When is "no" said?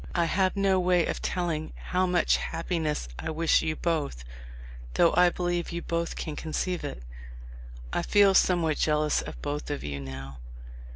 0.55-0.79